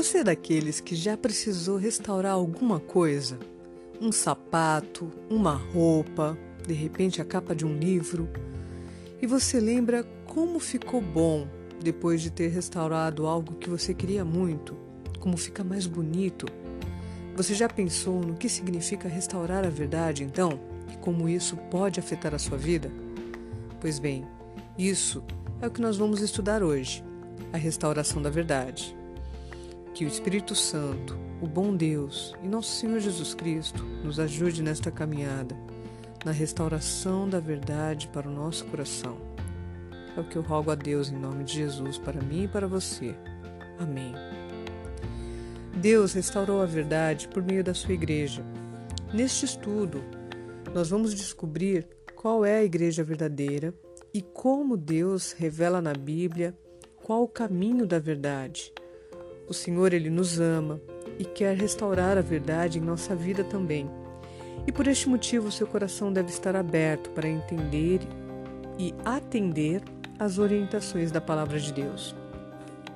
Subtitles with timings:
[0.00, 3.38] Você é daqueles que já precisou restaurar alguma coisa?
[4.00, 8.26] Um sapato, uma roupa, de repente a capa de um livro?
[9.20, 11.46] E você lembra como ficou bom
[11.84, 14.74] depois de ter restaurado algo que você queria muito?
[15.18, 16.46] Como fica mais bonito?
[17.36, 20.58] Você já pensou no que significa restaurar a verdade, então?
[20.90, 22.90] E como isso pode afetar a sua vida?
[23.78, 24.26] Pois bem,
[24.78, 25.22] isso
[25.60, 27.04] é o que nós vamos estudar hoje:
[27.52, 28.98] a restauração da verdade.
[30.00, 34.90] Que o Espírito Santo, o bom Deus e nosso Senhor Jesus Cristo nos ajude nesta
[34.90, 35.54] caminhada,
[36.24, 39.18] na restauração da verdade para o nosso coração.
[40.16, 42.66] É o que eu rogo a Deus em nome de Jesus para mim e para
[42.66, 43.14] você.
[43.78, 44.14] Amém.
[45.76, 48.42] Deus restaurou a verdade por meio da sua igreja.
[49.12, 50.02] Neste estudo,
[50.74, 53.74] nós vamos descobrir qual é a igreja verdadeira
[54.14, 56.56] e como Deus revela na Bíblia
[57.04, 58.72] qual o caminho da verdade.
[59.50, 60.80] O Senhor ele nos ama
[61.18, 63.90] e quer restaurar a verdade em nossa vida também.
[64.64, 67.98] E por este motivo seu coração deve estar aberto para entender
[68.78, 69.82] e atender
[70.20, 72.14] às orientações da palavra de Deus.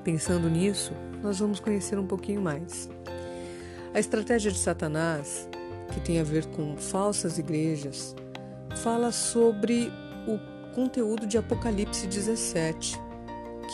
[0.04, 2.88] Pensando nisso, nós vamos conhecer um pouquinho mais.
[3.92, 5.48] A estratégia de Satanás,
[5.92, 8.14] que tem a ver com falsas igrejas,
[8.76, 9.90] fala sobre
[10.28, 10.38] o
[10.72, 12.96] conteúdo de Apocalipse 17,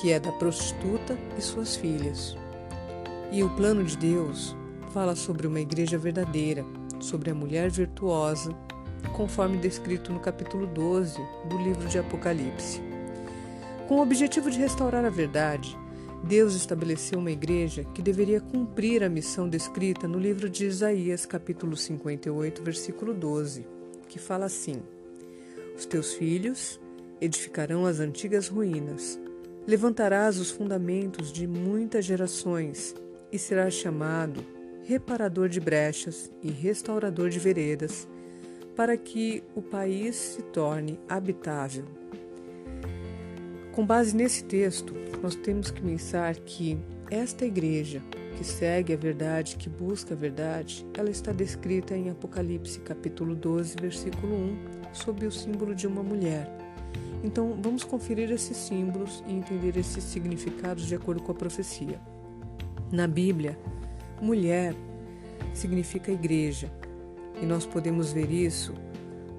[0.01, 2.40] que é da prostituta e suas filhas.
[3.33, 4.57] E o plano de Deus
[4.93, 6.65] fala sobre uma igreja verdadeira,
[6.99, 8.53] sobre a mulher virtuosa,
[9.15, 11.17] conforme descrito no capítulo 12
[11.49, 12.83] do livro de Apocalipse.
[13.87, 15.79] Com o objetivo de restaurar a verdade,
[16.25, 21.77] Deus estabeleceu uma igreja que deveria cumprir a missão descrita no livro de Isaías, capítulo
[21.77, 23.65] 58, versículo 12,
[24.09, 24.83] que fala assim:
[25.79, 26.81] Os teus filhos
[27.21, 29.21] edificarão as antigas ruínas,
[29.69, 32.93] levantarás os fundamentos de muitas gerações
[33.33, 34.45] e serás chamado
[34.85, 38.09] reparador de brechas e restaurador de veredas,
[38.75, 41.85] para que o país se torne habitável.
[43.73, 46.79] Com base nesse texto, nós temos que pensar que
[47.11, 48.03] esta igreja
[48.37, 53.77] que segue a verdade, que busca a verdade, ela está descrita em Apocalipse capítulo 12,
[53.81, 54.59] versículo 1,
[54.93, 56.51] sob o símbolo de uma mulher.
[57.23, 62.01] Então, vamos conferir esses símbolos e entender esses significados de acordo com a profecia.
[62.93, 63.57] Na Bíblia,
[64.21, 64.75] mulher
[65.55, 66.69] significa igreja,
[67.41, 68.75] e nós podemos ver isso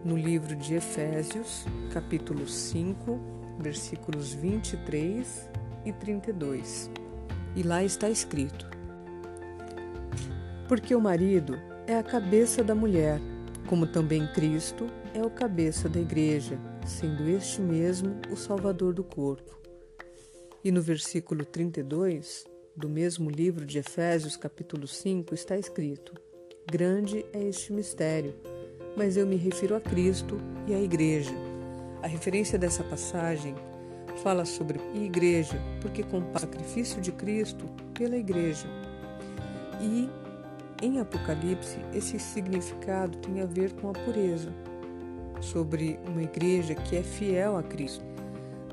[0.06, 3.20] no livro de Efésios, capítulo 5,
[3.60, 5.50] versículos 23
[5.84, 6.90] e 32.
[7.54, 8.70] E lá está escrito:
[10.70, 13.20] Porque o marido é a cabeça da mulher,
[13.68, 16.58] como também Cristo é o cabeça da igreja,
[16.88, 19.60] sendo este mesmo o Salvador do corpo.
[20.64, 26.14] E no versículo 32 do mesmo livro de Efésios, capítulo 5, está escrito:
[26.70, 28.34] Grande é este mistério,
[28.96, 30.38] mas eu me refiro a Cristo
[30.68, 31.34] e à Igreja.
[32.02, 33.54] A referência dessa passagem
[34.24, 38.68] fala sobre igreja, porque compara o sacrifício de Cristo pela igreja.
[39.80, 40.10] E
[40.82, 44.52] em Apocalipse, esse significado tem a ver com a pureza,
[45.40, 48.04] sobre uma igreja que é fiel a Cristo.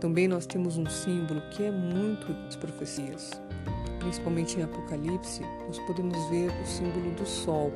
[0.01, 3.48] Também nós temos um símbolo que é muito das profecias.
[4.09, 7.71] Principalmente em Apocalipse, nós podemos ver o símbolo do sol.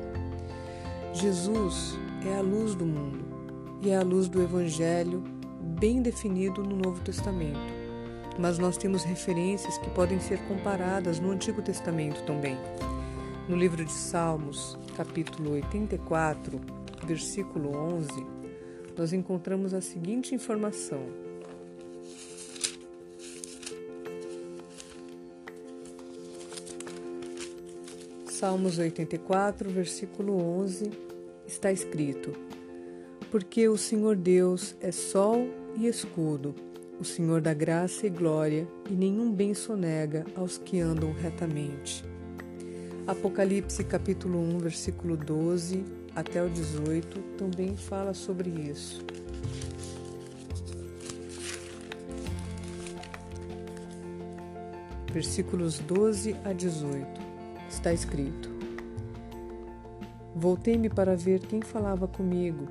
[1.13, 1.95] Jesus
[2.25, 3.23] é a luz do mundo
[3.83, 5.23] e é a luz do Evangelho
[5.79, 7.59] bem definido no Novo Testamento.
[8.39, 12.57] Mas nós temos referências que podem ser comparadas no Antigo Testamento também.
[13.47, 16.59] No livro de Salmos, capítulo 84,
[17.05, 18.09] versículo 11,
[18.97, 21.03] nós encontramos a seguinte informação:
[28.43, 30.91] Salmos 84, versículo 11,
[31.47, 32.33] está escrito:
[33.31, 36.53] Porque o Senhor Deus é sol e escudo,
[36.99, 42.03] o Senhor da graça e glória, e nenhum bem sonega aos que andam retamente.
[43.07, 49.05] Apocalipse capítulo 1, versículo 12 até o 18 também fala sobre isso.
[55.13, 57.22] Versículos 12 a 18
[57.83, 58.49] está escrito:
[60.33, 62.65] Voltei-me para ver quem falava comigo,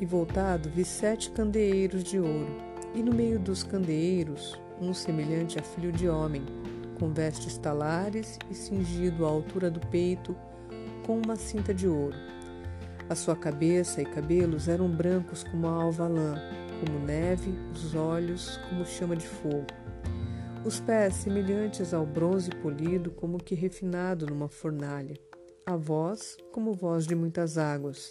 [0.00, 2.48] e voltado vi sete candeeiros de ouro,
[2.92, 6.44] e no meio dos candeeiros um semelhante a filho de homem,
[6.98, 10.36] com vestes talares e cingido à altura do peito
[11.06, 12.16] com uma cinta de ouro.
[13.08, 16.34] A sua cabeça e cabelos eram brancos como a alva lã,
[16.80, 19.87] como neve, os olhos como chama de fogo.
[20.64, 25.14] Os pés semelhantes ao bronze polido, como que refinado numa fornalha,
[25.64, 28.10] a voz como voz de muitas águas.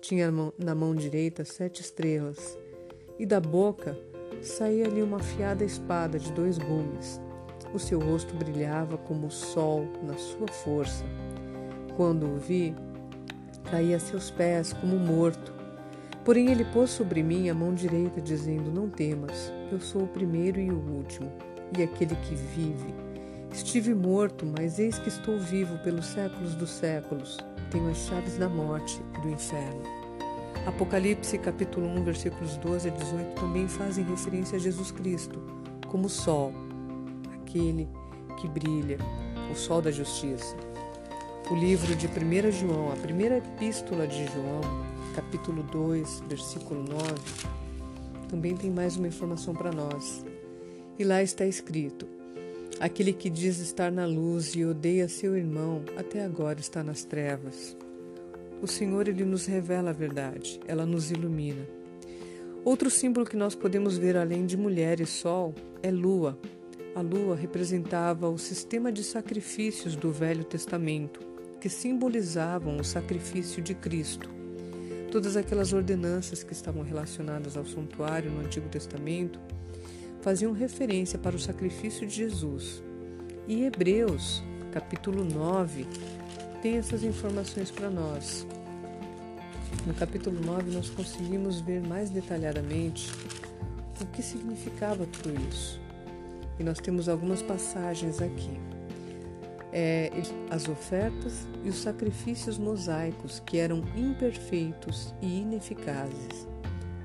[0.00, 2.58] Tinha na mão direita sete estrelas,
[3.18, 3.96] e da boca
[4.42, 7.20] saía-lhe uma afiada espada de dois gumes.
[7.72, 11.04] O seu rosto brilhava como o sol na sua força.
[11.96, 12.74] Quando o vi,
[13.70, 15.52] caí a seus pés como morto.
[16.24, 20.60] Porém, ele pôs sobre mim a mão direita, dizendo: Não temas, eu sou o primeiro
[20.60, 21.30] e o último,
[21.78, 22.94] e aquele que vive.
[23.52, 27.38] Estive morto, mas eis que estou vivo pelos séculos dos séculos.
[27.70, 29.82] Tenho as chaves da morte e do inferno.
[30.66, 35.40] Apocalipse capítulo 1, versículos 12 a 18 também fazem referência a Jesus Cristo
[35.86, 36.52] como sol,
[37.34, 37.88] aquele
[38.40, 38.98] que brilha,
[39.52, 40.56] o sol da justiça.
[41.50, 44.62] O livro de 1 João, a primeira epístola de João,
[45.14, 47.14] capítulo 2, versículo 9,
[48.28, 50.24] também tem mais uma informação para nós.
[50.98, 52.06] E lá está escrito:
[52.78, 57.76] Aquele que diz estar na luz e odeia seu irmão, até agora está nas trevas.
[58.62, 61.66] O Senhor ele nos revela a verdade, ela nos ilumina.
[62.64, 66.38] Outro símbolo que nós podemos ver além de mulher e sol é lua.
[66.94, 71.20] A lua representava o sistema de sacrifícios do Velho Testamento,
[71.60, 74.30] que simbolizavam o sacrifício de Cristo.
[75.10, 79.38] Todas aquelas ordenanças que estavam relacionadas ao santuário no Antigo Testamento
[80.24, 82.82] faziam referência para o sacrifício de Jesus.
[83.46, 84.42] E Hebreus,
[84.72, 85.86] capítulo 9,
[86.62, 88.46] tem essas informações para nós.
[89.86, 93.12] No capítulo 9, nós conseguimos ver mais detalhadamente
[94.00, 95.78] o que significava tudo isso.
[96.58, 98.58] E nós temos algumas passagens aqui.
[99.74, 100.10] É,
[100.48, 106.53] as ofertas e os sacrifícios mosaicos que eram imperfeitos e ineficazes.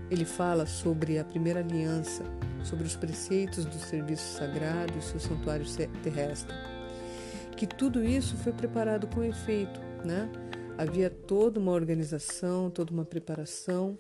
[0.10, 2.24] Ele fala sobre a primeira aliança,
[2.64, 5.66] sobre os preceitos do serviço sagrado e seu santuário
[6.04, 6.56] terrestre.
[7.56, 10.30] Que tudo isso foi preparado com efeito, né?
[10.78, 13.98] Havia toda uma organização, toda uma preparação,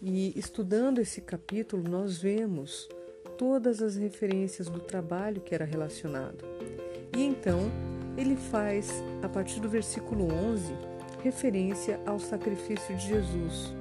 [0.00, 2.88] e estudando esse capítulo, nós vemos
[3.38, 6.44] todas as referências do trabalho que era relacionado.
[7.16, 7.70] E então,
[8.16, 8.90] ele faz,
[9.22, 10.74] a partir do versículo 11,
[11.22, 13.72] referência ao sacrifício de Jesus,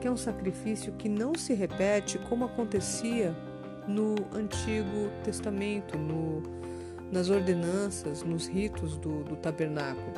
[0.00, 3.34] que é um sacrifício que não se repete como acontecia
[3.86, 6.42] no Antigo Testamento, no,
[7.10, 10.12] nas ordenanças, nos ritos do, do tabernáculo,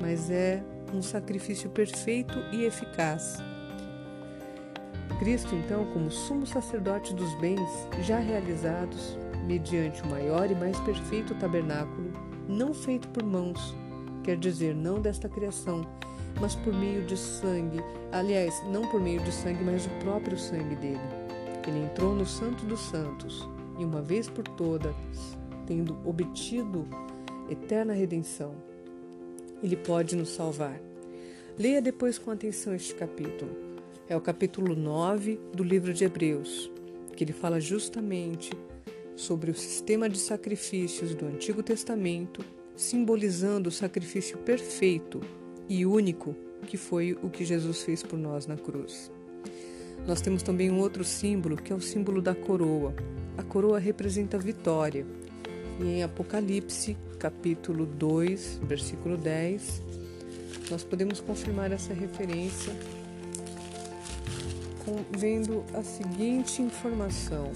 [0.00, 0.62] mas é
[0.92, 3.38] um sacrifício perfeito e eficaz.
[5.18, 7.68] Cristo, então, como sumo sacerdote dos bens
[8.02, 12.10] já realizados, mediante o maior e mais perfeito tabernáculo,
[12.48, 13.74] não feito por mãos,
[14.24, 15.86] quer dizer, não desta criação,
[16.40, 17.80] mas por meio de sangue,
[18.12, 21.00] aliás, não por meio de sangue, mas o próprio sangue dele.
[21.66, 23.48] Ele entrou no Santo dos Santos
[23.78, 24.94] e, uma vez por todas,
[25.66, 26.86] tendo obtido
[27.48, 28.54] eterna redenção,
[29.62, 30.80] ele pode nos salvar.
[31.58, 33.50] Leia depois com atenção este capítulo.
[34.08, 36.70] É o capítulo 9 do livro de Hebreus,
[37.14, 38.50] que ele fala justamente
[39.14, 42.44] sobre o sistema de sacrifícios do Antigo Testamento,
[42.74, 45.20] simbolizando o sacrifício perfeito
[45.70, 46.34] e único
[46.66, 49.10] que foi o que Jesus fez por nós na cruz.
[50.04, 52.92] Nós temos também um outro símbolo, que é o símbolo da coroa.
[53.38, 55.06] A coroa representa a vitória.
[55.80, 59.82] E em Apocalipse, capítulo 2, versículo 10,
[60.70, 62.74] nós podemos confirmar essa referência
[65.16, 67.52] vendo a seguinte informação.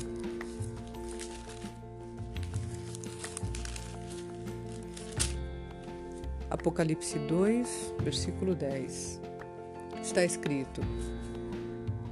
[6.54, 9.20] Apocalipse 2, versículo 10.
[10.00, 10.80] Está escrito: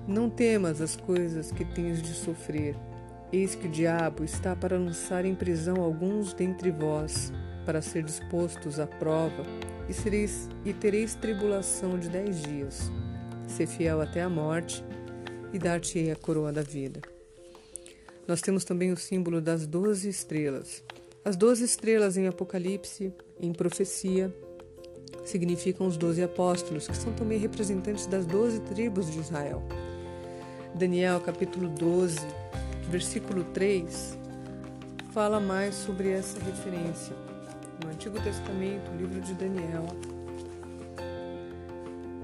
[0.05, 2.75] Não temas as coisas que tens de sofrer.
[3.33, 7.33] Eis que o diabo está para lançar em prisão alguns dentre vós,
[7.65, 9.45] para ser dispostos à prova,
[9.89, 12.91] e, sereis, e tereis tribulação de dez dias.
[13.47, 14.85] Ser fiel até a morte,
[15.53, 17.01] e dar-te-ei a coroa da vida.
[18.27, 20.83] Nós temos também o símbolo das doze estrelas.
[21.25, 24.33] As doze estrelas em Apocalipse, em profecia,
[25.25, 29.63] significam os doze apóstolos, que são também representantes das doze tribos de Israel.
[30.75, 32.19] Daniel, capítulo 12,
[32.89, 34.19] versículo 3,
[35.13, 37.15] fala mais sobre essa referência.
[37.85, 39.87] No Antigo Testamento, o livro de Daniel,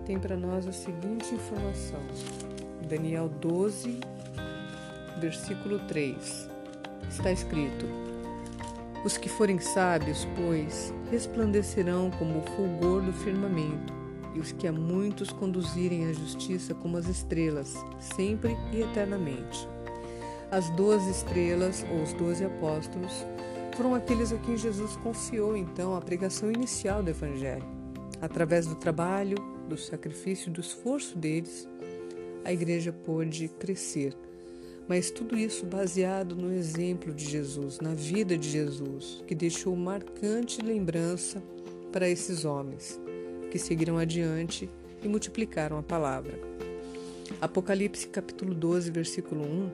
[0.06, 2.00] tem para nós a seguinte informação.
[2.88, 4.00] Daniel 12,
[5.20, 6.48] versículo 3.
[7.10, 7.84] Está escrito:
[9.04, 13.92] Os que forem sábios, pois, resplandecerão como o fulgor do firmamento,
[14.34, 19.68] e os que a muitos conduzirem à justiça como as estrelas, sempre e eternamente.
[20.50, 23.24] As doze estrelas, ou os doze apóstolos,
[23.76, 27.64] foram aqueles a quem Jesus confiou então a pregação inicial do Evangelho.
[28.20, 29.36] Através do trabalho,
[29.68, 31.68] do sacrifício e do esforço deles,
[32.44, 34.16] a igreja pôde crescer.
[34.88, 40.62] Mas tudo isso baseado no exemplo de Jesus, na vida de Jesus, que deixou marcante
[40.62, 41.42] lembrança
[41.92, 42.98] para esses homens,
[43.50, 44.68] que seguiram adiante
[45.02, 46.38] e multiplicaram a palavra.
[47.40, 49.70] Apocalipse capítulo 12, versículo 1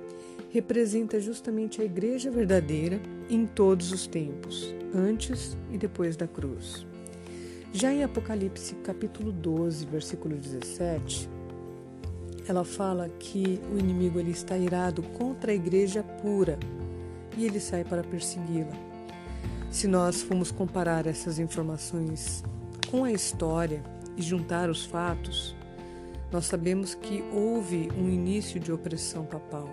[0.51, 6.87] representa justamente a igreja verdadeira em todos os tempos, antes e depois da cruz.
[7.73, 11.29] Já em Apocalipse capítulo 12, versículo 17,
[12.47, 16.59] ela fala que o inimigo ele está irado contra a igreja pura
[17.37, 18.77] e ele sai para persegui-la.
[19.71, 22.45] Se nós formos comparar essas informações
[22.91, 23.83] com a história
[24.17, 25.57] e juntar os fatos,
[26.31, 29.69] nós sabemos que houve um início de opressão papal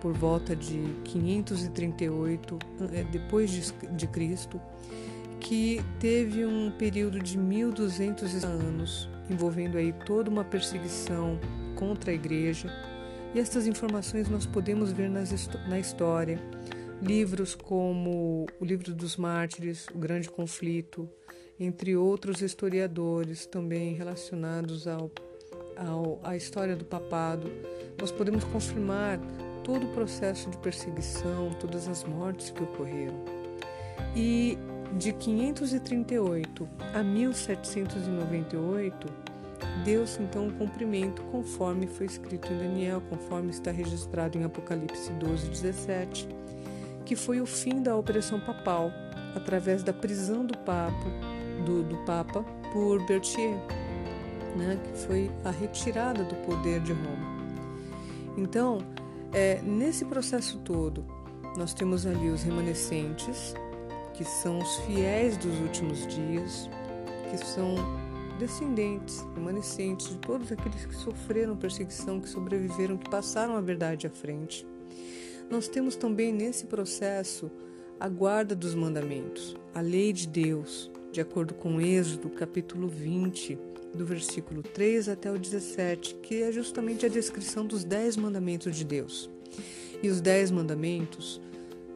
[0.00, 2.58] por volta de 538
[2.92, 4.60] eh, depois de Cristo,
[5.40, 11.38] que teve um período de 1200 anos envolvendo aí toda uma perseguição
[11.76, 12.68] contra a igreja.
[13.32, 16.40] E estas informações nós podemos ver na história.
[17.00, 21.08] Livros como o Livro dos Mártires, O Grande Conflito,
[21.60, 25.10] entre outros historiadores também relacionados ao,
[25.76, 27.48] ao, à história do papado,
[28.00, 29.20] nós podemos confirmar
[29.62, 33.24] todo o processo de perseguição, todas as mortes que ocorreram.
[34.14, 34.58] E
[34.96, 39.25] de 538 a 1798,
[39.84, 45.48] deu-se então o cumprimento conforme foi escrito em Daniel, conforme está registrado em Apocalipse 12,
[45.48, 46.28] 17,
[47.04, 48.90] que foi o fim da opressão papal
[49.34, 51.10] através da prisão do Papa,
[51.64, 52.42] do, do Papa
[52.72, 53.56] por Berthier,
[54.56, 57.36] né, que foi a retirada do poder de Roma.
[58.36, 58.78] Então,
[59.32, 61.04] é, nesse processo todo,
[61.56, 63.54] nós temos ali os remanescentes,
[64.14, 66.68] que são os fiéis dos últimos dias,
[67.30, 67.74] que são
[68.36, 74.10] descendentes, remanescentes de todos aqueles que sofreram perseguição, que sobreviveram, que passaram a verdade à
[74.10, 74.66] frente.
[75.50, 77.50] Nós temos também nesse processo
[77.98, 83.58] a guarda dos mandamentos, a lei de Deus, de acordo com Êxodo, capítulo 20,
[83.94, 88.84] do versículo 3 até o 17, que é justamente a descrição dos dez mandamentos de
[88.84, 89.30] Deus.
[90.02, 91.40] E os dez mandamentos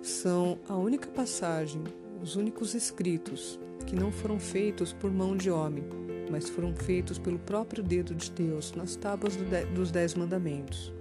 [0.00, 1.82] são a única passagem,
[2.22, 5.84] os únicos escritos que não foram feitos por mão de homem,
[6.30, 9.36] mas foram feitos pelo próprio dedo de Deus nas tábuas
[9.74, 10.92] dos dez mandamentos.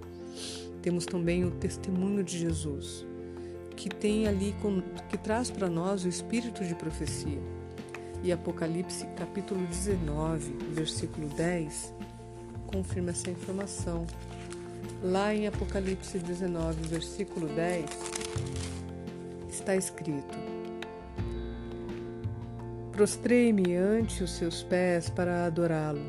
[0.81, 3.05] Temos também o testemunho de Jesus,
[3.75, 4.55] que tem ali
[5.09, 7.39] que traz para nós o espírito de profecia
[8.21, 11.93] e Apocalipse capítulo 19, versículo 10,
[12.67, 14.05] confirma essa informação.
[15.01, 17.85] Lá em Apocalipse 19, versículo 10,
[19.49, 20.37] está escrito:
[22.99, 26.01] Prostrei-me ante os seus pés para adorá-lo.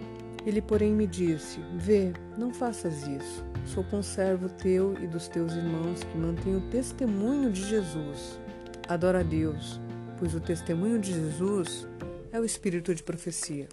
[0.44, 3.44] Ele, porém, me disse: Vê, não faças isso.
[3.64, 8.40] Sou conservo teu e dos teus irmãos que mantêm o testemunho de Jesus.
[8.88, 9.80] Adora a Deus,
[10.18, 11.86] pois o testemunho de Jesus
[12.32, 13.68] é o espírito de profecia.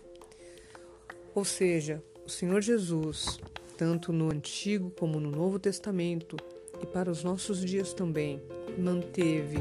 [1.34, 3.40] Ou seja, o Senhor Jesus,
[3.76, 6.38] tanto no Antigo como no Novo Testamento
[6.80, 8.40] e para os nossos dias também,
[8.78, 9.58] manteve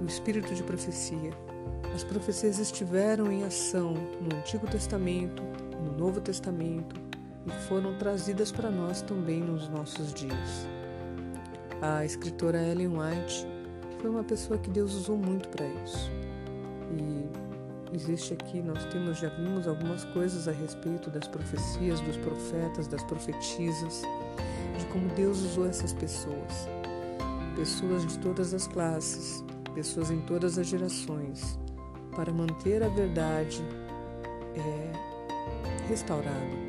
[0.00, 1.43] o espírito de profecia.
[1.94, 5.44] As profecias estiveram em ação no Antigo Testamento,
[5.80, 6.96] no Novo Testamento
[7.46, 10.66] e foram trazidas para nós também nos nossos dias.
[11.80, 13.46] A escritora Ellen White
[14.00, 16.10] foi uma pessoa que Deus usou muito para isso.
[16.98, 22.88] E existe aqui, nós temos, já vimos algumas coisas a respeito das profecias, dos profetas,
[22.88, 24.02] das profetisas,
[24.76, 26.68] de como Deus usou essas pessoas.
[27.54, 29.44] Pessoas de todas as classes,
[29.76, 31.56] pessoas em todas as gerações,
[32.14, 33.62] para manter a verdade
[34.56, 36.64] é, restaurada.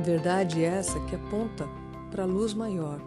[0.00, 1.68] Verdade essa que aponta
[2.10, 3.00] para a luz maior,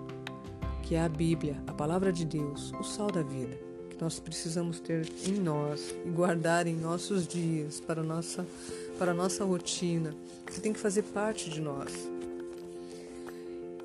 [0.84, 5.06] que é a Bíblia, a palavra de Deus, o sal da vida nós precisamos ter
[5.28, 8.46] em nós e guardar em nossos dias para nossa,
[8.98, 10.16] para a nossa rotina,
[10.46, 11.92] que tem que fazer parte de nós.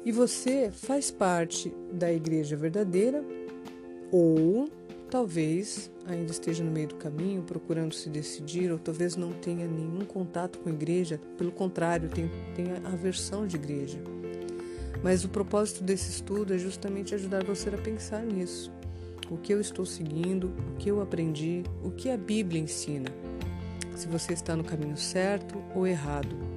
[0.05, 3.25] E você faz parte da igreja verdadeira
[4.13, 4.69] ou
[5.15, 10.05] talvez ainda esteja no meio do caminho procurando se decidir, ou talvez não tenha nenhum
[10.05, 13.97] contato com a igreja, pelo contrário, tenha aversão de igreja.
[15.05, 18.73] Mas o propósito desse estudo é justamente ajudar você a pensar nisso
[19.31, 23.09] o que eu estou seguindo, o que eu aprendi, o que a Bíblia ensina,
[23.95, 26.54] se você está no caminho certo ou errado.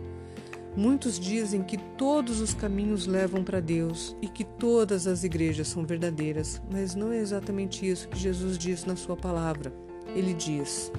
[0.78, 5.84] Muitos dizem que todos os caminhos levam para Deus e que todas as igrejas são
[5.84, 9.74] verdadeiras, mas não é exatamente isso que Jesus diz na sua palavra.
[10.16, 10.92] Ele diz: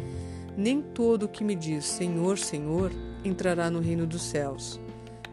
[0.57, 2.91] Nem todo o que me diz Senhor, Senhor
[3.25, 4.81] entrará no reino dos céus,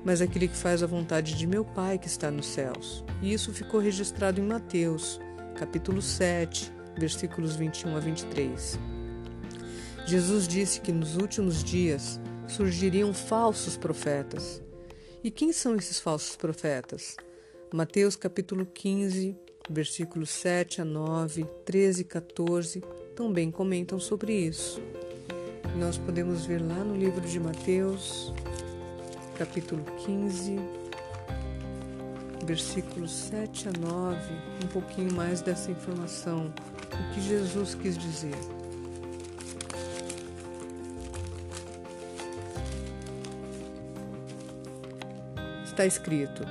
[0.04, 3.04] mas aquele que faz a vontade de meu Pai que está nos céus.
[3.24, 5.20] E isso ficou registrado em Mateus,
[5.56, 8.80] capítulo 7, versículos 21 a 23.
[10.06, 14.62] Jesus disse que nos últimos dias surgiriam falsos profetas.
[15.24, 17.18] E quem são esses falsos profetas?
[17.74, 19.36] Mateus capítulo 15,
[19.70, 22.84] versículos 7 a 9, 13 e 14
[23.16, 24.82] também comentam sobre isso.
[25.78, 28.34] Nós podemos ver lá no livro de Mateus,
[29.38, 30.58] capítulo 15,
[32.46, 34.18] versículos 7 a 9,
[34.64, 36.54] um pouquinho mais dessa informação,
[36.94, 38.36] o que Jesus quis dizer.
[45.75, 46.41] Está escrito: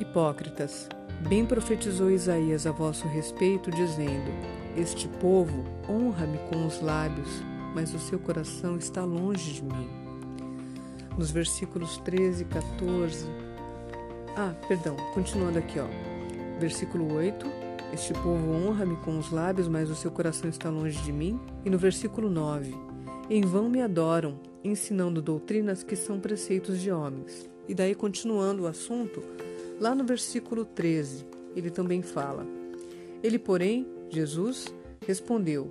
[0.00, 0.88] Hipócritas,
[1.28, 4.28] bem profetizou Isaías a vosso respeito, dizendo:
[4.76, 7.28] Este povo honra-me com os lábios,
[7.76, 9.88] mas o seu coração está longe de mim.
[11.16, 13.24] Nos versículos 13 e 14.
[14.36, 15.86] Ah, perdão, continuando aqui, ó.
[16.58, 17.46] Versículo 8.
[17.92, 21.38] Este povo honra-me com os lábios, mas o seu coração está longe de mim.
[21.64, 22.74] E no versículo 9.
[23.30, 27.51] Em vão me adoram, ensinando doutrinas que são preceitos de homens.
[27.68, 29.22] E daí, continuando o assunto,
[29.80, 32.46] lá no versículo 13, ele também fala:
[33.22, 34.74] Ele, porém, Jesus,
[35.06, 35.70] respondeu: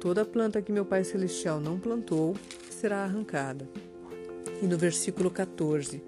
[0.00, 2.34] Toda planta que meu Pai Celestial não plantou
[2.70, 3.68] será arrancada.
[4.60, 6.02] E no versículo 14: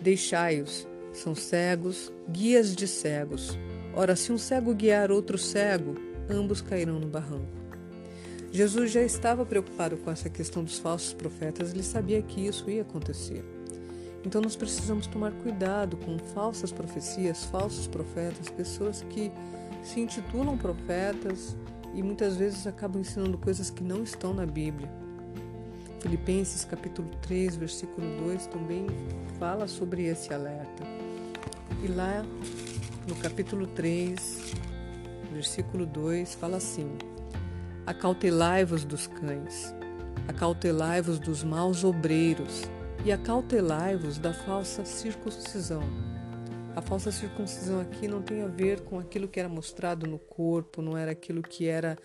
[0.00, 3.58] Deixai-os, são cegos, guias de cegos.
[3.94, 5.94] Ora, se um cego guiar outro cego,
[6.28, 7.60] ambos cairão no barranco.
[8.52, 12.82] Jesus já estava preocupado com essa questão dos falsos profetas, ele sabia que isso ia
[12.82, 13.44] acontecer.
[14.24, 19.32] Então nós precisamos tomar cuidado com falsas profecias, falsos profetas, pessoas que
[19.82, 21.56] se intitulam profetas
[21.94, 24.90] e muitas vezes acabam ensinando coisas que não estão na Bíblia.
[26.00, 28.86] Filipenses capítulo 3, versículo 2 também
[29.38, 30.84] fala sobre esse alerta.
[31.82, 32.24] E lá
[33.08, 34.54] no capítulo 3,
[35.32, 36.90] versículo 2 fala assim:
[37.86, 39.74] Acautelai-vos dos cães,
[40.28, 42.62] acautelai-vos dos maus obreiros,
[43.04, 45.82] e acautelai-vos da falsa circuncisão.
[46.76, 50.82] A falsa circuncisão aqui não tem a ver com aquilo que era mostrado no corpo,
[50.82, 51.98] não era aquilo que era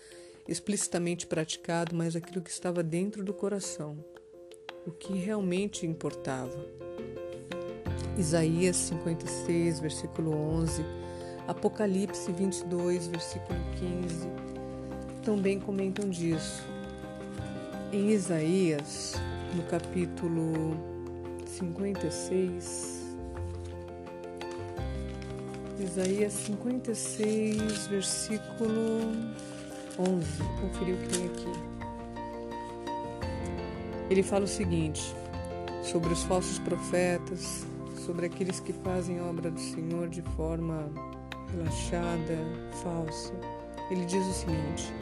[0.48, 3.96] explicitamente praticado, mas aquilo que estava dentro do coração,
[4.86, 6.66] o que realmente importava.
[8.16, 10.82] Isaías 56, versículo 11,
[11.46, 14.28] Apocalipse 22, versículo 15,
[15.22, 16.64] também comentam disso.
[17.92, 19.14] Em Isaías,
[19.56, 20.76] no capítulo
[21.46, 23.16] 56,
[25.80, 29.00] Isaías 56, versículo
[29.98, 30.42] 11.
[30.60, 31.52] Conferir o que tem aqui.
[34.10, 35.14] Ele fala o seguinte
[35.82, 37.66] sobre os falsos profetas,
[38.04, 40.86] sobre aqueles que fazem obra do Senhor de forma
[41.50, 42.38] relaxada,
[42.82, 43.32] falsa.
[43.90, 44.92] Ele diz o seguinte: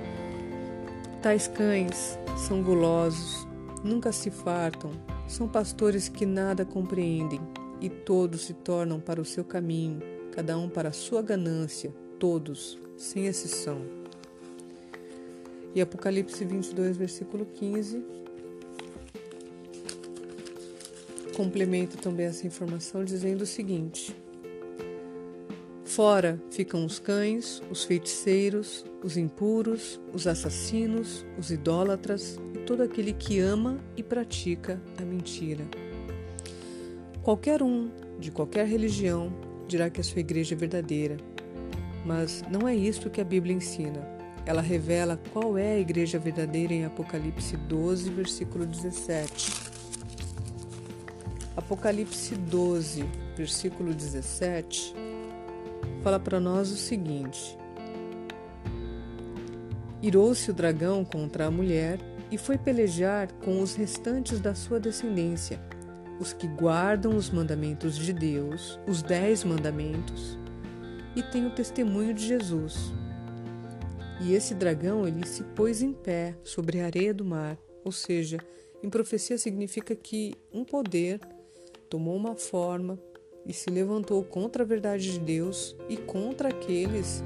[1.20, 3.43] Tais cães são gulosos,
[3.84, 4.90] nunca se fartam,
[5.28, 7.40] são pastores que nada compreendem,
[7.80, 10.00] e todos se tornam para o seu caminho,
[10.32, 13.82] cada um para a sua ganância, todos, sem exceção.
[15.74, 18.02] E Apocalipse 22, versículo 15,
[21.36, 24.16] complementa também essa informação dizendo o seguinte:
[25.94, 33.12] Fora ficam os cães, os feiticeiros, os impuros, os assassinos, os idólatras e todo aquele
[33.12, 35.64] que ama e pratica a mentira.
[37.22, 39.32] Qualquer um, de qualquer religião,
[39.68, 41.16] dirá que a sua igreja é verdadeira.
[42.04, 44.04] Mas não é isto que a Bíblia ensina.
[44.44, 49.52] Ela revela qual é a igreja verdadeira em Apocalipse 12, versículo 17.
[51.56, 53.04] Apocalipse 12,
[53.36, 55.03] versículo 17
[56.04, 57.58] fala para nós o seguinte:
[60.02, 61.98] Irou-se o dragão contra a mulher
[62.30, 65.58] e foi pelejar com os restantes da sua descendência,
[66.20, 70.38] os que guardam os mandamentos de Deus, os dez mandamentos,
[71.16, 72.92] e têm o testemunho de Jesus.
[74.20, 78.38] E esse dragão ele se pôs em pé sobre a areia do mar, ou seja,
[78.82, 81.18] em profecia significa que um poder
[81.88, 82.98] tomou uma forma
[83.46, 87.22] e se levantou contra a verdade de Deus e contra aqueles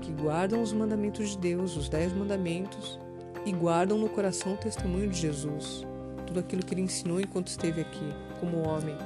[0.00, 2.98] que guardam os mandamentos de Deus, os dez mandamentos,
[3.44, 5.84] e guardam no coração o testemunho de Jesus,
[6.26, 8.08] tudo aquilo que ele ensinou enquanto esteve aqui,
[8.38, 8.96] como homem.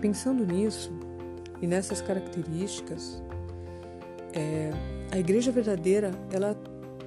[0.00, 0.92] Pensando nisso
[1.60, 3.22] e nessas características,
[4.32, 4.70] é,
[5.10, 6.56] a igreja verdadeira ela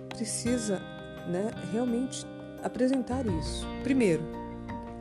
[0.09, 0.79] precisa
[1.27, 2.25] né, realmente
[2.63, 3.65] apresentar isso.
[3.83, 4.23] Primeiro,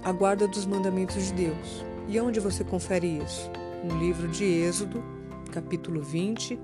[0.02, 1.91] a guarda dos mandamentos de Deus.
[2.08, 3.50] E onde você confere isso?
[3.84, 5.02] No livro de Êxodo,
[5.52, 6.58] capítulo 20,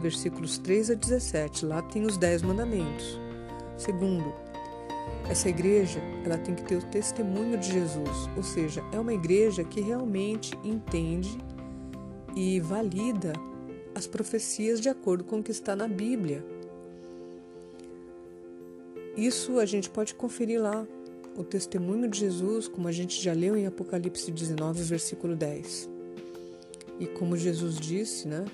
[0.00, 1.66] versículos 3 a 17.
[1.66, 3.20] Lá tem os dez mandamentos.
[3.76, 4.32] Segundo,
[5.28, 9.64] essa igreja ela tem que ter o testemunho de Jesus, ou seja, é uma igreja
[9.64, 11.38] que realmente entende
[12.36, 13.32] e valida
[13.94, 16.44] as profecias de acordo com o que está na Bíblia.
[19.16, 20.86] Isso a gente pode conferir lá,
[21.36, 25.88] o testemunho de Jesus, como a gente já leu em Apocalipse 19, versículo 10.
[27.00, 28.44] E como Jesus disse, né?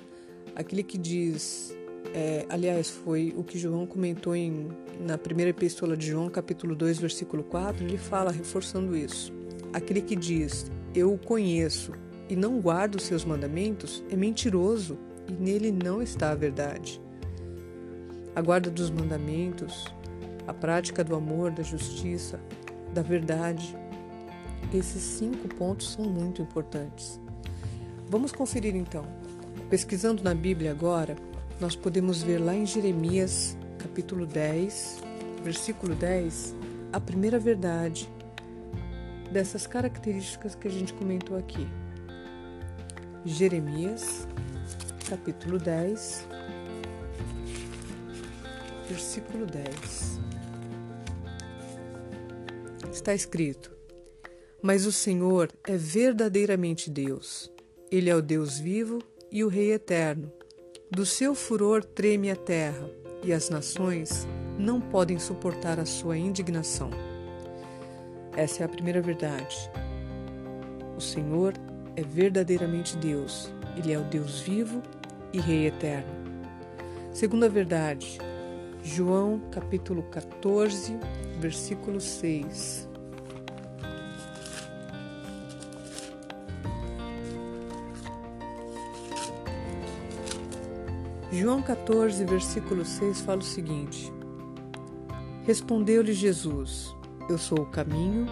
[0.55, 1.75] Aquele que diz,
[2.13, 6.99] é, aliás, foi o que João comentou em, na primeira epístola de João, capítulo 2,
[6.99, 9.33] versículo 4, ele fala, reforçando isso.
[9.73, 11.91] Aquele que diz, eu o conheço
[12.29, 17.01] e não guarda os seus mandamentos, é mentiroso e nele não está a verdade.
[18.35, 19.85] A guarda dos mandamentos,
[20.47, 22.39] a prática do amor, da justiça,
[22.93, 23.75] da verdade,
[24.73, 27.19] esses cinco pontos são muito importantes.
[28.09, 29.05] Vamos conferir então.
[29.69, 31.15] Pesquisando na Bíblia agora,
[31.59, 35.01] nós podemos ver lá em Jeremias, capítulo 10,
[35.43, 36.55] versículo 10,
[36.91, 38.09] a primeira verdade
[39.31, 41.67] dessas características que a gente comentou aqui.
[43.25, 44.27] Jeremias,
[45.07, 46.27] capítulo 10,
[48.87, 50.18] versículo 10.
[52.91, 53.71] Está escrito:
[54.61, 57.51] Mas o Senhor é verdadeiramente Deus.
[57.91, 58.99] Ele é o Deus vivo
[59.31, 60.31] e o Rei eterno.
[60.89, 62.89] Do seu furor treme a terra,
[63.23, 66.89] e as nações não podem suportar a sua indignação.
[68.35, 69.69] Essa é a primeira verdade.
[70.97, 71.53] O Senhor
[71.95, 73.53] é verdadeiramente Deus.
[73.77, 74.81] Ele é o Deus vivo
[75.31, 76.11] e Rei eterno.
[77.13, 78.17] Segunda verdade,
[78.83, 80.97] João capítulo 14,
[81.39, 82.87] versículo 6.
[91.31, 94.11] João 14, versículo 6 fala o seguinte:
[95.45, 96.95] Respondeu-lhe Jesus:
[97.29, 98.25] Eu sou o caminho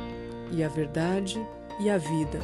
[0.52, 1.40] e a verdade
[1.80, 2.40] e a vida,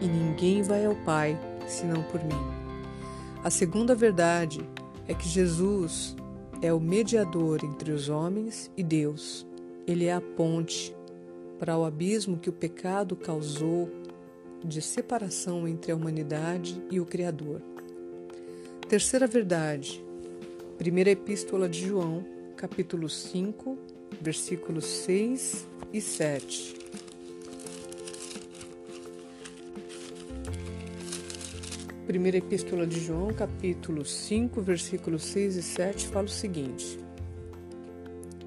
[0.00, 2.56] e ninguém vai ao Pai senão por mim.
[3.42, 4.60] A segunda verdade
[5.08, 6.16] é que Jesus
[6.62, 9.46] é o mediador entre os homens e Deus.
[9.86, 10.94] Ele é a ponte
[11.58, 13.90] para o abismo que o pecado causou
[14.64, 17.62] de separação entre a humanidade e o Criador.
[18.88, 20.04] Terceira verdade,
[20.78, 22.24] primeira epístola de João,
[22.56, 23.78] capítulo 5,
[24.20, 26.76] versículos 6 e 7.
[32.06, 37.00] Primeira epístola de João, capítulo 5, versículos 6 e 7, fala o seguinte: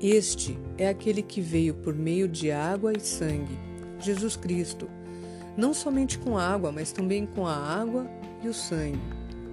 [0.02, 3.60] Este é aquele que veio por meio de água e sangue,
[4.00, 4.90] Jesus Cristo,
[5.58, 8.10] não somente com água, mas também com a água
[8.42, 9.02] e o sangue.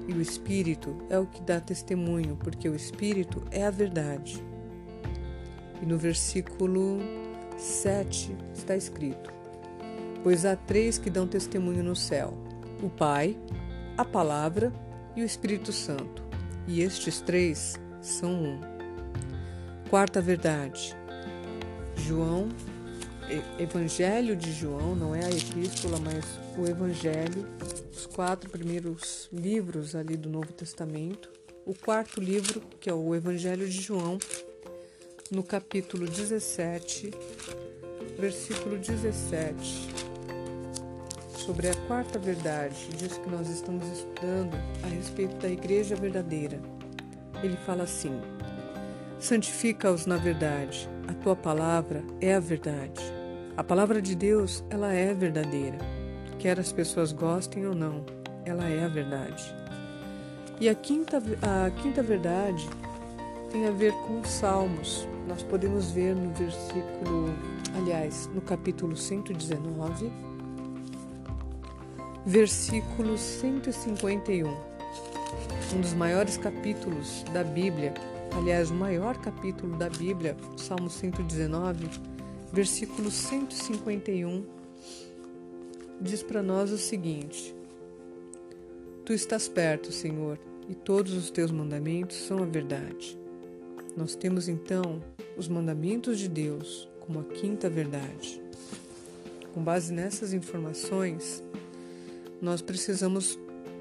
[0.07, 4.41] E o Espírito é o que dá testemunho, porque o Espírito é a verdade.
[5.83, 7.01] E no versículo
[7.57, 9.35] 7 está escrito:
[10.23, 12.35] Pois há três que dão testemunho no céu:
[12.81, 13.37] o Pai,
[13.97, 14.73] a Palavra
[15.15, 16.23] e o Espírito Santo.
[16.67, 18.61] E estes três são um.
[19.89, 20.97] Quarta verdade.
[21.97, 22.49] João,
[23.59, 26.25] Evangelho de João, não é a epístola, mas
[26.59, 27.47] o Evangelho
[27.97, 31.31] os quatro primeiros livros ali do Novo Testamento.
[31.65, 34.19] O quarto livro, que é o Evangelho de João,
[35.31, 37.11] no capítulo 17,
[38.19, 39.96] versículo 17,
[41.47, 46.61] sobre a quarta verdade, disso que nós estamos estudando a respeito da igreja verdadeira.
[47.43, 48.21] Ele fala assim:
[49.19, 50.89] Santifica-os na verdade.
[51.09, 53.01] A tua palavra é a verdade.
[53.57, 55.79] A palavra de Deus, ela é verdadeira
[56.39, 58.05] quer as pessoas gostem ou não,
[58.45, 59.55] ela é a verdade.
[60.61, 62.69] E a quinta, a quinta verdade
[63.51, 65.09] tem a ver com os Salmos.
[65.27, 67.35] Nós podemos ver no versículo,
[67.77, 70.13] aliás, no capítulo 119,
[72.27, 74.49] versículo 151.
[75.73, 77.95] Um dos maiores capítulos da Bíblia,
[78.37, 81.89] aliás, o maior capítulo da Bíblia, Salmo 119,
[82.53, 84.45] versículo 151
[86.01, 87.55] diz para nós o seguinte:
[89.05, 90.37] Tu estás perto, Senhor,
[90.69, 93.17] e todos os teus mandamentos são a verdade.
[93.97, 95.01] Nós temos então
[95.37, 98.43] os mandamentos de Deus como a quinta verdade.
[99.55, 101.43] Com base nessas informações,
[102.41, 103.39] nós precisamos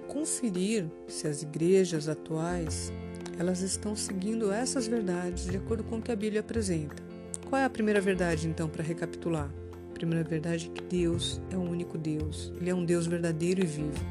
[0.07, 2.91] conferir se as igrejas atuais
[3.37, 7.03] elas estão seguindo essas verdades de acordo com o que a Bíblia apresenta.
[7.49, 9.49] Qual é a primeira verdade, então, para recapitular?
[9.89, 13.61] A primeira verdade é que Deus é o único Deus, Ele é um Deus verdadeiro
[13.61, 14.05] e vivo.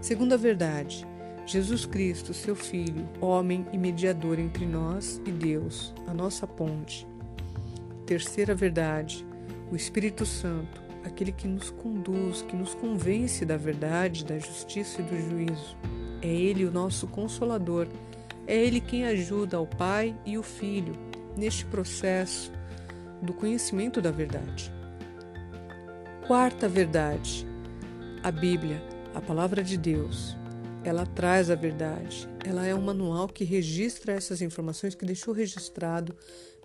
[0.00, 1.06] Segunda verdade,
[1.44, 7.06] Jesus Cristo, seu Filho, homem e mediador entre nós e Deus, a nossa ponte.
[8.06, 9.26] Terceira verdade,
[9.70, 15.04] o Espírito Santo, aquele que nos conduz, que nos convence da verdade, da justiça e
[15.04, 15.76] do juízo.
[16.22, 17.88] É Ele o nosso consolador,
[18.46, 20.94] é Ele quem ajuda ao Pai e o Filho
[21.36, 22.52] neste processo
[23.22, 24.72] do conhecimento da verdade.
[26.26, 27.46] Quarta verdade,
[28.22, 28.82] a Bíblia,
[29.14, 30.36] a Palavra de Deus,
[30.84, 32.28] ela traz a verdade.
[32.44, 36.14] Ela é um manual que registra essas informações que deixou registrado,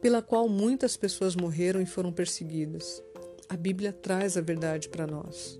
[0.01, 3.03] pela qual muitas pessoas morreram e foram perseguidas.
[3.47, 5.59] A Bíblia traz a verdade para nós.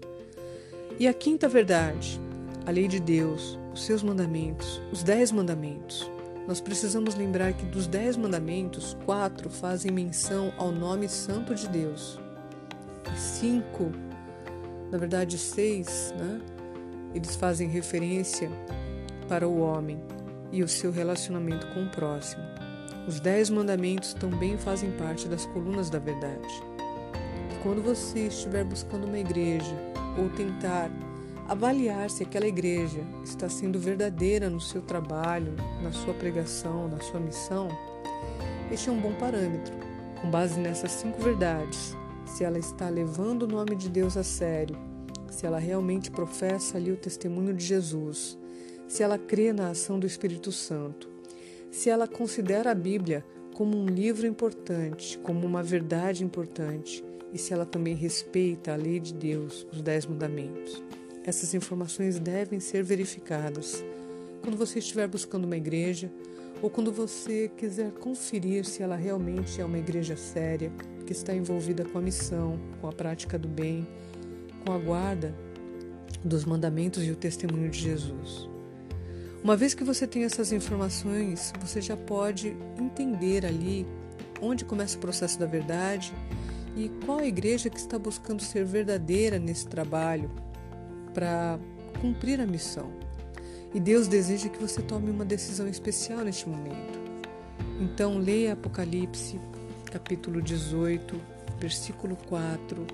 [0.98, 2.20] E a quinta verdade,
[2.66, 6.10] a lei de Deus, os seus mandamentos, os dez mandamentos.
[6.48, 12.20] Nós precisamos lembrar que dos dez mandamentos, quatro fazem menção ao nome santo de Deus.
[13.16, 13.92] E cinco,
[14.92, 16.42] na verdade seis, né?
[17.14, 18.50] Eles fazem referência
[19.30, 20.02] para o homem
[20.52, 22.44] e o seu relacionamento com o próximo.
[23.08, 26.75] Os dez mandamentos também fazem parte das colunas da verdade.
[27.66, 29.76] Quando você estiver buscando uma igreja
[30.20, 30.92] ou tentar
[31.48, 37.20] avaliar se aquela igreja está sendo verdadeira no seu trabalho, na sua pregação, na sua
[37.20, 37.68] missão,
[38.72, 39.74] este é um bom parâmetro.
[40.22, 44.78] Com base nessas cinco verdades, se ela está levando o nome de Deus a sério
[45.32, 48.38] se ela realmente professa ali o testemunho de Jesus,
[48.88, 51.10] se ela crê na ação do Espírito Santo,
[51.72, 53.26] se ela considera a Bíblia
[53.56, 57.04] como um livro importante, como uma verdade importante,
[57.36, 60.82] e se ela também respeita a lei de Deus, os Dez Mandamentos.
[61.26, 63.84] Essas informações devem ser verificadas
[64.42, 66.10] quando você estiver buscando uma igreja
[66.62, 70.72] ou quando você quiser conferir se ela realmente é uma igreja séria,
[71.06, 73.86] que está envolvida com a missão, com a prática do bem
[74.66, 75.36] com a guarda
[76.24, 78.50] dos mandamentos e o testemunho de Jesus.
[79.44, 83.86] Uma vez que você tem essas informações, você já pode entender ali
[84.42, 86.14] onde começa o processo da verdade
[86.76, 90.30] e qual a igreja que está buscando ser verdadeira nesse trabalho
[91.14, 91.58] para
[92.02, 92.92] cumprir a missão.
[93.74, 97.00] E Deus deseja que você tome uma decisão especial neste momento.
[97.80, 99.40] Então, leia Apocalipse,
[99.92, 101.20] capítulo 18,
[101.60, 102.86] versículo 4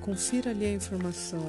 [0.00, 1.46] Confira ali a informação.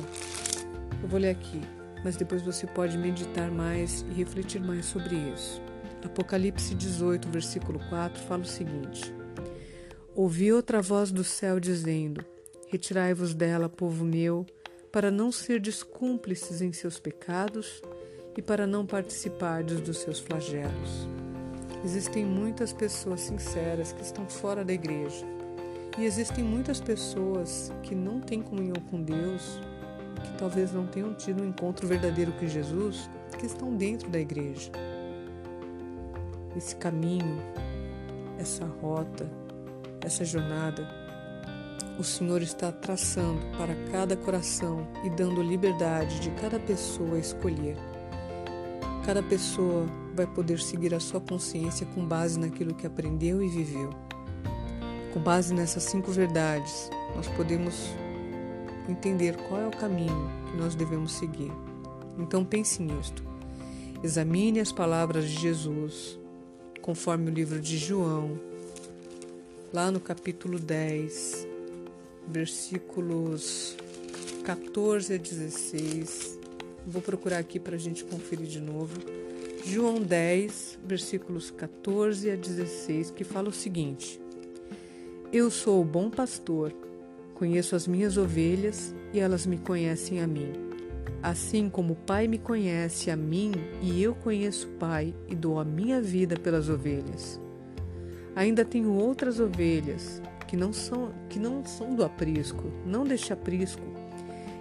[1.01, 1.61] Eu vou ler aqui,
[2.03, 5.61] mas depois você pode meditar mais e refletir mais sobre isso.
[6.03, 9.13] Apocalipse 18, versículo 4 fala o seguinte:
[10.13, 12.25] Ouvi outra voz do céu dizendo:
[12.67, 14.45] Retirai-vos dela, povo meu,
[14.91, 17.81] para não serdes cúmplices em seus pecados
[18.37, 21.07] e para não participardes dos seus flagelos.
[21.85, 25.25] Existem muitas pessoas sinceras que estão fora da igreja
[25.97, 29.61] e existem muitas pessoas que não têm comunhão com Deus,
[30.23, 34.71] que talvez não tenham tido um encontro verdadeiro com Jesus, que estão dentro da igreja.
[36.55, 37.41] Esse caminho,
[38.37, 39.29] essa rota,
[40.03, 40.87] essa jornada,
[41.99, 47.77] o Senhor está traçando para cada coração e dando liberdade de cada pessoa escolher.
[49.05, 53.89] Cada pessoa vai poder seguir a sua consciência com base naquilo que aprendeu e viveu.
[55.13, 57.89] Com base nessas cinco verdades, nós podemos
[58.87, 61.51] entender qual é o caminho que nós devemos seguir.
[62.17, 63.23] Então pense nisto.
[64.03, 66.17] Examine as palavras de Jesus,
[66.81, 68.39] conforme o livro de João,
[69.73, 71.47] lá no capítulo 10,
[72.27, 73.77] versículos
[74.43, 76.39] 14 a 16.
[76.85, 78.97] Vou procurar aqui para a gente conferir de novo.
[79.65, 84.19] João 10, versículos 14 a 16, que fala o seguinte:
[85.33, 86.73] eu sou o bom pastor,
[87.35, 90.51] conheço as minhas ovelhas e elas me conhecem a mim.
[91.23, 95.57] Assim como o Pai me conhece a mim e eu conheço o Pai e dou
[95.57, 97.39] a minha vida pelas ovelhas.
[98.35, 103.83] Ainda tenho outras ovelhas que não são que não são do aprisco, não deste aprisco,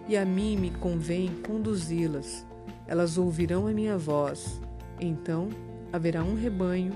[0.08, 2.46] e a mim me convém conduzi-las.
[2.86, 4.60] Elas ouvirão a minha voz.
[5.00, 5.48] Então
[5.92, 6.92] haverá um rebanho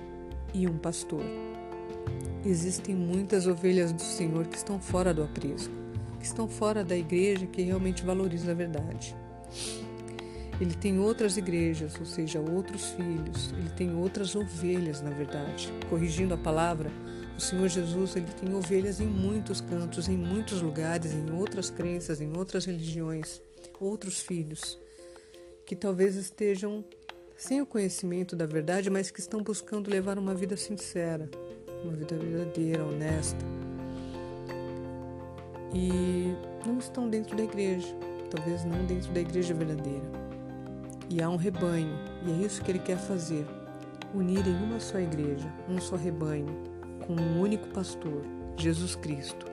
[0.52, 1.22] e um pastor.
[2.44, 5.72] Existem muitas ovelhas do Senhor que estão fora do aprisco,
[6.18, 9.16] que estão fora da igreja que realmente valoriza a verdade.
[10.60, 15.72] Ele tem outras igrejas, ou seja, outros filhos, ele tem outras ovelhas, na verdade.
[15.90, 16.90] Corrigindo a palavra,
[17.36, 22.20] o Senhor Jesus ele tem ovelhas em muitos cantos, em muitos lugares, em outras crenças,
[22.20, 23.42] em outras religiões.
[23.80, 24.78] outros filhos
[25.66, 26.84] que talvez estejam
[27.36, 31.28] sem o conhecimento da verdade, mas que estão buscando levar uma vida sincera,
[31.82, 33.44] uma vida verdadeira, honesta.
[35.74, 36.34] E
[36.66, 37.88] não estão dentro da igreja,
[38.30, 40.23] talvez não dentro da igreja verdadeira.
[41.10, 43.46] E há um rebanho, e é isso que ele quer fazer:
[44.14, 46.62] unir em uma só igreja, um só rebanho,
[47.06, 48.22] com um único pastor,
[48.56, 49.46] Jesus Cristo.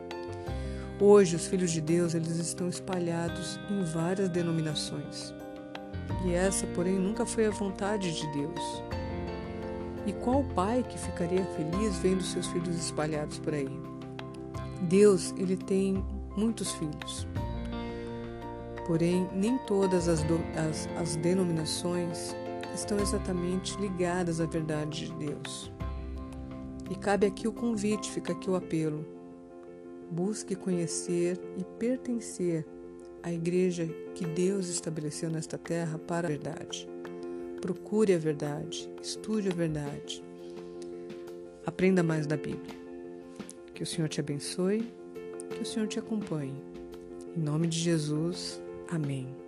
[0.99, 5.33] Hoje, os filhos de Deus eles estão espalhados em várias denominações.
[6.25, 8.83] E essa, porém, nunca foi a vontade de Deus.
[10.05, 13.69] E qual pai que ficaria feliz vendo seus filhos espalhados por aí?
[14.83, 16.03] Deus, ele tem
[16.35, 17.27] muitos filhos.
[18.85, 20.39] Porém, nem todas as, do,
[20.69, 22.35] as, as denominações
[22.73, 25.71] estão exatamente ligadas à verdade de Deus.
[26.89, 29.05] E cabe aqui o convite, fica aqui o apelo.
[30.09, 32.65] Busque conhecer e pertencer
[33.23, 36.89] à igreja que Deus estabeleceu nesta terra para a verdade.
[37.61, 40.23] Procure a verdade, estude a verdade.
[41.65, 42.81] Aprenda mais da Bíblia.
[43.73, 44.91] Que o Senhor te abençoe,
[45.49, 46.61] que o Senhor te acompanhe.
[47.37, 48.61] Em nome de Jesus,
[48.91, 49.40] amém.